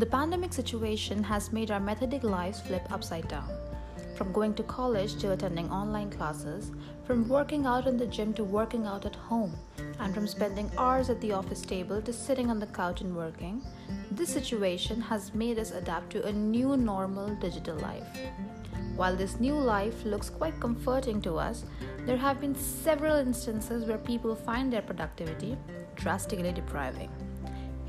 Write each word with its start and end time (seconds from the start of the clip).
The 0.00 0.06
pandemic 0.06 0.54
situation 0.54 1.22
has 1.24 1.52
made 1.52 1.70
our 1.70 1.78
methodic 1.78 2.24
lives 2.24 2.58
flip 2.58 2.90
upside 2.90 3.28
down. 3.28 3.50
From 4.16 4.32
going 4.32 4.54
to 4.54 4.62
college 4.62 5.16
to 5.16 5.32
attending 5.32 5.70
online 5.70 6.08
classes, 6.08 6.72
from 7.04 7.28
working 7.28 7.66
out 7.66 7.86
in 7.86 7.98
the 7.98 8.06
gym 8.06 8.32
to 8.34 8.42
working 8.42 8.86
out 8.86 9.04
at 9.04 9.14
home, 9.14 9.54
and 9.98 10.14
from 10.14 10.26
spending 10.26 10.70
hours 10.78 11.10
at 11.10 11.20
the 11.20 11.32
office 11.32 11.60
table 11.60 12.00
to 12.00 12.14
sitting 12.14 12.48
on 12.48 12.58
the 12.58 12.68
couch 12.68 13.02
and 13.02 13.14
working, 13.14 13.60
this 14.10 14.30
situation 14.30 15.02
has 15.02 15.34
made 15.34 15.58
us 15.58 15.70
adapt 15.70 16.08
to 16.12 16.24
a 16.24 16.32
new 16.32 16.78
normal 16.78 17.34
digital 17.34 17.76
life. 17.76 18.08
While 18.96 19.16
this 19.16 19.38
new 19.38 19.54
life 19.54 20.02
looks 20.06 20.30
quite 20.30 20.58
comforting 20.60 21.20
to 21.22 21.36
us, 21.36 21.66
there 22.06 22.16
have 22.16 22.40
been 22.40 22.54
several 22.54 23.16
instances 23.16 23.84
where 23.84 23.98
people 23.98 24.34
find 24.34 24.72
their 24.72 24.80
productivity 24.80 25.58
drastically 25.96 26.52
depriving. 26.52 27.10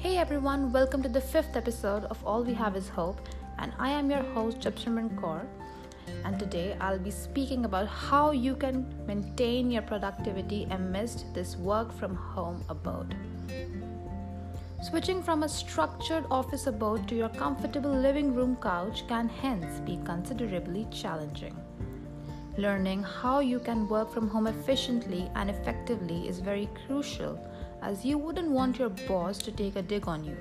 Hey 0.02 0.18
everyone, 0.18 0.72
welcome 0.72 1.04
to 1.04 1.10
the 1.10 1.22
fifth 1.22 1.56
episode 1.56 2.06
of 2.06 2.26
All 2.26 2.44
We 2.44 2.56
Have 2.56 2.76
Is 2.76 2.90
Hope, 2.90 3.22
and 3.60 3.72
I 3.78 3.92
am 3.92 4.10
your 4.10 4.24
host 4.34 4.60
Japsimran 4.60 5.14
Kaur. 5.16 5.46
And 6.26 6.40
today 6.40 6.76
I'll 6.82 6.98
be 6.98 7.12
speaking 7.12 7.66
about 7.66 7.88
how 7.88 8.32
you 8.32 8.56
can 8.56 8.92
maintain 9.06 9.70
your 9.70 9.84
productivity 9.84 10.64
amidst 10.72 11.32
this 11.36 11.56
work 11.56 11.94
from 11.94 12.16
home 12.16 12.66
abode. 12.68 13.16
Switching 14.82 15.22
from 15.22 15.44
a 15.44 15.50
structured 15.50 16.26
office 16.32 16.66
abode 16.66 17.08
to 17.08 17.14
your 17.14 17.30
comfortable 17.30 17.94
living 17.94 18.34
room 18.34 18.58
couch 18.60 19.08
can 19.08 19.30
hence 19.30 19.82
be 19.82 20.00
considerably 20.04 20.88
challenging. 20.90 21.56
Learning 22.58 23.04
how 23.04 23.40
you 23.40 23.60
can 23.60 23.88
work 23.88 24.12
from 24.12 24.28
home 24.28 24.48
efficiently 24.48 25.30
and 25.36 25.48
effectively 25.48 26.28
is 26.28 26.40
very 26.40 26.68
crucial 26.88 27.40
as 27.82 28.06
you 28.06 28.18
wouldn't 28.18 28.52
want 28.52 28.80
your 28.80 28.90
boss 28.90 29.38
to 29.40 29.52
take 29.52 29.76
a 29.76 29.82
dig 29.82 30.08
on 30.08 30.24
you. 30.24 30.38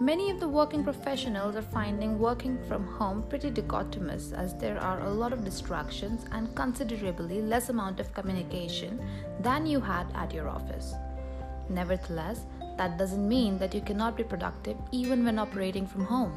Many 0.00 0.30
of 0.30 0.40
the 0.40 0.48
working 0.48 0.82
professionals 0.82 1.54
are 1.54 1.62
finding 1.62 2.18
working 2.18 2.58
from 2.66 2.86
home 2.86 3.22
pretty 3.28 3.50
dichotomous 3.50 4.32
as 4.36 4.54
there 4.56 4.78
are 4.78 5.00
a 5.00 5.10
lot 5.10 5.32
of 5.32 5.44
distractions 5.44 6.24
and 6.32 6.54
considerably 6.56 7.40
less 7.40 7.68
amount 7.68 8.00
of 8.00 8.12
communication 8.12 9.00
than 9.40 9.64
you 9.64 9.80
had 9.80 10.06
at 10.14 10.34
your 10.34 10.48
office. 10.48 10.94
Nevertheless, 11.68 12.40
that 12.76 12.98
doesn't 12.98 13.28
mean 13.28 13.58
that 13.58 13.74
you 13.74 13.80
cannot 13.80 14.16
be 14.16 14.24
productive 14.24 14.76
even 14.90 15.24
when 15.24 15.38
operating 15.38 15.86
from 15.86 16.04
home. 16.04 16.32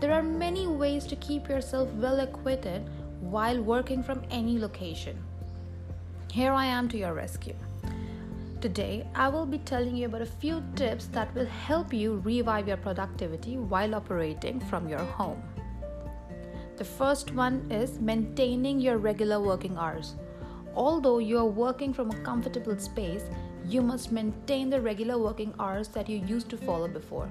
There 0.00 0.12
are 0.12 0.22
many 0.22 0.66
ways 0.66 1.06
to 1.06 1.16
keep 1.16 1.48
yourself 1.48 1.88
well 1.92 2.18
equipped 2.18 2.88
while 3.20 3.62
working 3.62 4.02
from 4.02 4.24
any 4.30 4.58
location. 4.58 5.16
Here 6.32 6.52
I 6.52 6.66
am 6.66 6.88
to 6.88 6.98
your 6.98 7.14
rescue. 7.14 7.54
Today, 8.60 9.06
I 9.14 9.28
will 9.28 9.46
be 9.46 9.56
telling 9.56 9.96
you 9.96 10.04
about 10.04 10.20
a 10.20 10.26
few 10.26 10.62
tips 10.76 11.06
that 11.12 11.34
will 11.34 11.46
help 11.46 11.94
you 11.94 12.18
revive 12.18 12.68
your 12.68 12.76
productivity 12.76 13.56
while 13.56 13.94
operating 13.94 14.60
from 14.60 14.86
your 14.86 14.98
home. 14.98 15.42
The 16.76 16.84
first 16.84 17.32
one 17.32 17.66
is 17.70 17.98
maintaining 18.00 18.78
your 18.78 18.98
regular 18.98 19.40
working 19.40 19.78
hours. 19.78 20.14
Although 20.74 21.20
you 21.20 21.38
are 21.38 21.46
working 21.46 21.94
from 21.94 22.10
a 22.10 22.20
comfortable 22.20 22.78
space, 22.78 23.24
you 23.64 23.80
must 23.80 24.12
maintain 24.12 24.68
the 24.68 24.82
regular 24.82 25.16
working 25.16 25.54
hours 25.58 25.88
that 25.88 26.10
you 26.10 26.18
used 26.18 26.50
to 26.50 26.58
follow 26.58 26.86
before. 26.86 27.30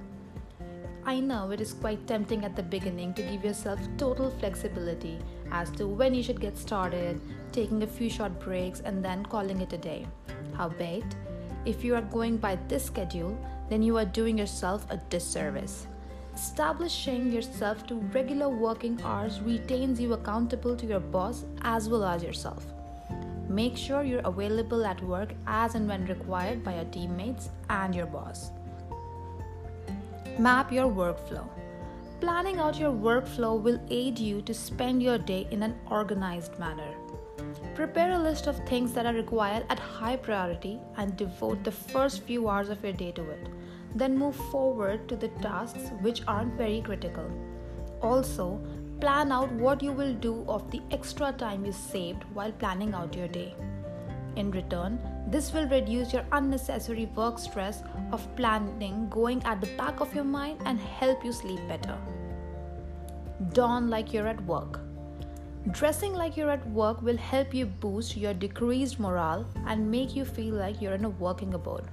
I 1.05 1.19
know 1.19 1.51
it 1.51 1.61
is 1.61 1.73
quite 1.73 2.07
tempting 2.07 2.43
at 2.43 2.55
the 2.55 2.63
beginning 2.63 3.13
to 3.13 3.21
give 3.21 3.45
yourself 3.45 3.79
total 3.97 4.31
flexibility 4.31 5.19
as 5.51 5.69
to 5.71 5.85
when 5.85 6.15
you 6.15 6.23
should 6.23 6.41
get 6.41 6.57
started, 6.57 7.21
taking 7.51 7.83
a 7.83 7.87
few 7.87 8.09
short 8.09 8.39
breaks, 8.39 8.79
and 8.79 9.05
then 9.05 9.23
calling 9.23 9.61
it 9.61 9.73
a 9.73 9.77
day. 9.77 10.07
Howbeit, 10.59 11.15
if 11.63 11.85
you 11.85 11.95
are 11.95 12.01
going 12.01 12.35
by 12.35 12.57
this 12.67 12.83
schedule, 12.83 13.37
then 13.69 13.81
you 13.81 13.97
are 13.97 14.03
doing 14.03 14.37
yourself 14.37 14.85
a 14.89 14.97
disservice. 15.09 15.87
Establishing 16.35 17.31
yourself 17.31 17.87
to 17.87 17.95
regular 18.15 18.49
working 18.49 18.99
hours 19.01 19.39
retains 19.39 20.01
you 20.01 20.11
accountable 20.11 20.75
to 20.75 20.85
your 20.85 20.99
boss 20.99 21.45
as 21.61 21.87
well 21.87 22.03
as 22.03 22.23
yourself. 22.23 22.65
Make 23.47 23.77
sure 23.77 24.03
you're 24.03 24.27
available 24.33 24.85
at 24.85 25.01
work 25.01 25.33
as 25.47 25.75
and 25.75 25.87
when 25.87 26.05
required 26.07 26.61
by 26.61 26.75
your 26.75 26.91
teammates 26.91 27.47
and 27.69 27.95
your 27.95 28.07
boss. 28.07 28.51
Map 30.37 30.73
your 30.73 30.91
workflow. 30.91 31.47
Planning 32.19 32.59
out 32.59 32.77
your 32.77 32.91
workflow 32.91 33.57
will 33.61 33.79
aid 33.89 34.19
you 34.19 34.41
to 34.41 34.53
spend 34.53 35.01
your 35.01 35.17
day 35.17 35.47
in 35.51 35.63
an 35.63 35.79
organized 35.89 36.59
manner. 36.59 36.93
Prepare 37.79 38.11
a 38.11 38.19
list 38.19 38.47
of 38.47 38.57
things 38.67 38.91
that 38.91 39.05
are 39.05 39.13
required 39.13 39.65
at 39.69 39.79
high 39.79 40.17
priority 40.17 40.81
and 40.97 41.15
devote 41.15 41.63
the 41.63 41.71
first 41.71 42.23
few 42.23 42.49
hours 42.49 42.67
of 42.67 42.83
your 42.83 42.91
day 42.91 43.13
to 43.13 43.21
it. 43.29 43.47
Then 43.95 44.17
move 44.17 44.35
forward 44.51 45.07
to 45.07 45.15
the 45.15 45.29
tasks 45.41 45.91
which 46.01 46.21
aren't 46.27 46.55
very 46.55 46.81
critical. 46.81 47.31
Also, 48.01 48.59
plan 48.99 49.31
out 49.31 49.49
what 49.53 49.81
you 49.81 49.93
will 49.93 50.13
do 50.13 50.43
of 50.49 50.69
the 50.71 50.81
extra 50.91 51.31
time 51.31 51.63
you 51.63 51.71
saved 51.71 52.25
while 52.33 52.51
planning 52.51 52.93
out 52.93 53.15
your 53.15 53.29
day. 53.29 53.55
In 54.35 54.51
return, 54.51 54.99
this 55.29 55.53
will 55.53 55.69
reduce 55.69 56.11
your 56.11 56.25
unnecessary 56.33 57.05
work 57.15 57.39
stress 57.39 57.81
of 58.11 58.27
planning 58.35 59.07
going 59.09 59.41
at 59.45 59.61
the 59.61 59.73
back 59.77 60.01
of 60.01 60.13
your 60.13 60.25
mind 60.25 60.59
and 60.65 60.81
help 60.81 61.23
you 61.23 61.31
sleep 61.31 61.65
better. 61.69 61.97
Dawn 63.53 63.89
like 63.89 64.11
you're 64.11 64.27
at 64.27 64.43
work. 64.43 64.81
Dressing 65.67 66.13
like 66.13 66.37
you're 66.37 66.49
at 66.49 66.65
work 66.69 67.01
will 67.01 67.17
help 67.17 67.53
you 67.53 67.65
boost 67.65 68.15
your 68.15 68.33
decreased 68.33 68.97
morale 68.99 69.45
and 69.67 69.91
make 69.91 70.15
you 70.15 70.23
feel 70.23 70.55
like 70.55 70.81
you're 70.81 70.93
in 70.93 71.03
a 71.03 71.09
working 71.09 71.53
abode. 71.53 71.83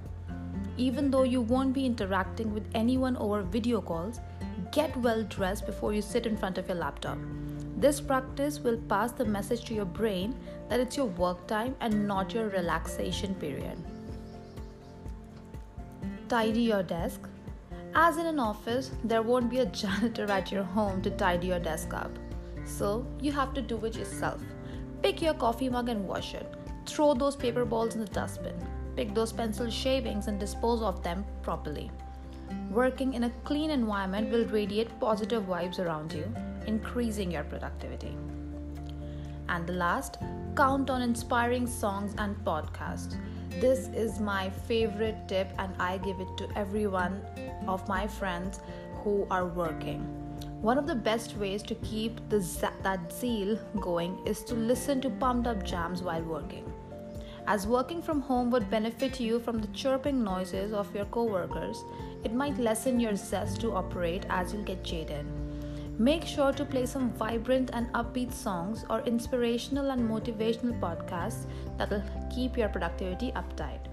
Even 0.77 1.11
though 1.11 1.23
you 1.23 1.41
won't 1.41 1.73
be 1.73 1.85
interacting 1.85 2.53
with 2.53 2.65
anyone 2.73 3.17
over 3.17 3.41
video 3.41 3.81
calls, 3.81 4.21
get 4.71 4.95
well 4.97 5.21
dressed 5.23 5.65
before 5.65 5.93
you 5.93 6.01
sit 6.01 6.25
in 6.25 6.37
front 6.37 6.57
of 6.57 6.67
your 6.67 6.77
laptop. 6.77 7.17
This 7.75 7.99
practice 7.99 8.59
will 8.59 8.77
pass 8.77 9.11
the 9.11 9.25
message 9.25 9.65
to 9.65 9.73
your 9.73 9.85
brain 9.85 10.33
that 10.69 10.79
it's 10.79 10.95
your 10.95 11.07
work 11.07 11.45
time 11.45 11.75
and 11.81 12.07
not 12.07 12.33
your 12.33 12.47
relaxation 12.47 13.35
period. 13.35 13.77
Tidy 16.29 16.61
your 16.61 16.83
desk. 16.83 17.27
As 17.93 18.17
in 18.17 18.25
an 18.25 18.39
office, 18.39 18.91
there 19.03 19.21
won't 19.21 19.49
be 19.49 19.59
a 19.59 19.65
janitor 19.65 20.31
at 20.31 20.51
your 20.51 20.63
home 20.63 21.01
to 21.01 21.11
tidy 21.11 21.47
your 21.47 21.59
desk 21.59 21.93
up. 21.93 22.11
So 22.67 23.07
you 23.21 23.31
have 23.31 23.53
to 23.53 23.61
do 23.61 23.83
it 23.85 23.95
yourself. 23.95 24.41
Pick 25.01 25.21
your 25.21 25.33
coffee 25.33 25.69
mug 25.69 25.89
and 25.89 26.07
wash 26.07 26.33
it. 26.33 26.53
Throw 26.85 27.13
those 27.13 27.35
paper 27.35 27.65
balls 27.65 27.95
in 27.95 28.01
the 28.01 28.07
dustbin. 28.07 28.55
Pick 28.95 29.15
those 29.15 29.31
pencil 29.31 29.69
shavings 29.69 30.27
and 30.27 30.39
dispose 30.39 30.81
of 30.81 31.01
them 31.01 31.25
properly. 31.41 31.89
Working 32.71 33.13
in 33.13 33.23
a 33.23 33.29
clean 33.45 33.71
environment 33.71 34.31
will 34.31 34.45
radiate 34.45 34.99
positive 34.99 35.43
vibes 35.43 35.79
around 35.79 36.13
you, 36.13 36.31
increasing 36.65 37.31
your 37.31 37.43
productivity. 37.43 38.17
And 39.49 39.65
the 39.65 39.73
last, 39.73 40.17
count 40.55 40.89
on 40.89 41.01
inspiring 41.01 41.67
songs 41.67 42.15
and 42.17 42.35
podcasts. 42.43 43.15
This 43.61 43.87
is 43.89 44.19
my 44.19 44.49
favorite 44.49 45.27
tip, 45.27 45.49
and 45.57 45.73
I 45.79 45.97
give 45.99 46.19
it 46.19 46.37
to 46.37 46.49
every 46.55 46.87
one 46.87 47.21
of 47.67 47.87
my 47.87 48.07
friends 48.07 48.59
who 49.03 49.25
are 49.31 49.45
working. 49.45 50.26
One 50.61 50.79
of 50.79 50.87
the 50.87 50.95
best 50.95 51.37
ways 51.37 51.61
to 51.63 51.75
keep 51.75 52.19
the, 52.29 52.39
that 52.81 53.13
zeal 53.13 53.59
going 53.79 54.17
is 54.25 54.43
to 54.45 54.55
listen 54.55 54.99
to 55.01 55.09
pumped 55.11 55.47
up 55.47 55.63
jams 55.63 56.01
while 56.01 56.23
working. 56.23 56.65
As 57.45 57.67
working 57.67 58.01
from 58.01 58.21
home 58.21 58.49
would 58.49 58.69
benefit 58.69 59.19
you 59.19 59.39
from 59.39 59.61
the 59.61 59.67
chirping 59.67 60.23
noises 60.23 60.73
of 60.73 60.93
your 60.95 61.05
coworkers, 61.05 61.83
it 62.23 62.33
might 62.33 62.57
lessen 62.57 62.99
your 62.99 63.15
zest 63.15 63.61
to 63.61 63.73
operate 63.73 64.25
as 64.29 64.51
you'll 64.51 64.63
get 64.63 64.83
jaded. 64.83 65.25
Make 65.99 66.25
sure 66.25 66.51
to 66.51 66.65
play 66.65 66.85
some 66.85 67.11
vibrant 67.11 67.69
and 67.73 67.93
upbeat 67.93 68.33
songs 68.33 68.83
or 68.89 69.01
inspirational 69.01 69.91
and 69.91 70.09
motivational 70.09 70.79
podcasts 70.79 71.45
that 71.77 71.89
will 71.89 72.03
keep 72.33 72.57
your 72.57 72.69
productivity 72.69 73.31
uptight. 73.31 73.86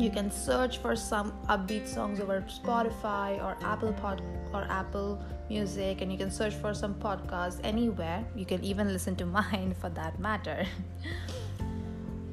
You 0.00 0.08
can 0.08 0.30
search 0.30 0.78
for 0.78 0.96
some 0.96 1.32
upbeat 1.50 1.86
songs 1.86 2.20
over 2.20 2.42
Spotify 2.48 3.36
or 3.44 3.54
Apple 3.62 3.92
Pod 3.92 4.22
or 4.50 4.62
Apple 4.70 5.22
Music, 5.50 6.00
and 6.00 6.10
you 6.10 6.16
can 6.16 6.30
search 6.30 6.54
for 6.54 6.72
some 6.72 6.94
podcasts 6.94 7.60
anywhere. 7.64 8.24
You 8.34 8.46
can 8.46 8.64
even 8.64 8.94
listen 8.94 9.14
to 9.16 9.26
mine 9.38 9.74
for 9.78 9.90
that 9.90 10.18
matter. 10.18 10.64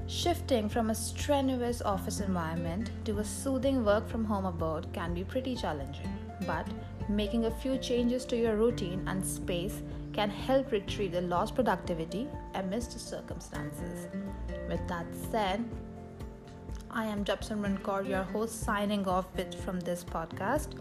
Shifting 0.08 0.70
from 0.70 0.92
a 0.92 0.96
strenuous 0.96 1.82
office 1.82 2.22
environment 2.22 2.92
to 3.04 3.20
a 3.20 3.26
soothing 3.26 3.84
work 3.84 4.08
from 4.08 4.24
home 4.24 4.46
abode 4.46 4.88
can 4.94 5.14
be 5.14 5.26
pretty 5.26 5.54
challenging, 5.54 6.10
but 6.46 6.66
making 7.10 7.44
a 7.48 7.52
few 7.52 7.78
changes 7.78 8.24
to 8.28 8.38
your 8.38 8.56
routine 8.56 9.04
and 9.08 9.26
space 9.26 9.82
can 10.14 10.30
help 10.30 10.72
retrieve 10.72 11.12
the 11.12 11.20
lost 11.20 11.54
productivity 11.54 12.30
amidst 12.56 12.98
circumstances. 12.98 14.08
With 14.70 14.88
that 14.88 15.06
said, 15.30 15.66
I 16.90 17.06
am 17.06 17.26
Japsimran 17.26 17.82
Kaur, 17.82 18.08
your 18.08 18.24
host, 18.24 18.62
signing 18.62 19.08
off 19.08 19.26
with 19.36 19.54
from 19.64 19.80
this 19.82 20.04
podcast. 20.04 20.80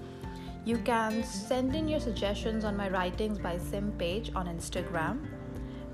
You 0.64 0.79
can 0.79 1.23
send 1.25 1.75
in 1.75 1.88
your 1.88 2.00
suggestions 2.00 2.64
on 2.64 2.76
my 2.76 2.88
writings 2.88 3.38
by 3.38 3.58
Sim 3.58 3.93
page 3.99 4.31
on 4.35 4.47
Instagram 4.47 5.26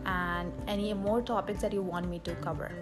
and 0.04 0.52
any 0.68 0.92
more 0.92 1.22
topics 1.22 1.60
that 1.62 1.72
you 1.72 1.82
want 1.82 2.08
me 2.08 2.18
to 2.20 2.34
cover. 2.36 2.72